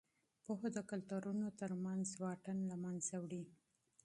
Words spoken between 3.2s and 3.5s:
وړي.